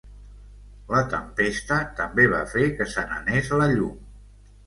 La 0.93 1.01
tempesta 1.11 1.77
també 2.01 2.25
va 2.33 2.41
fer 2.53 2.65
que 2.79 2.87
se 2.95 3.03
n'anés 3.11 3.51
la 3.63 3.67
llum. 3.77 4.03